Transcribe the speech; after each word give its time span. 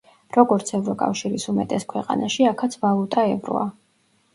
როგორც 0.37 0.71
ევროკავშირის 0.77 1.47
უმეტეს 1.55 1.87
ქვეყანაში, 1.95 2.51
აქაც 2.57 2.83
ვალუტა 2.85 3.33
ევროა. 3.41 3.73